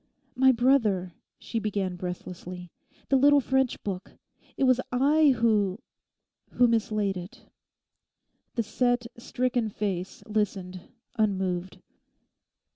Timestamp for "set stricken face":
8.63-10.23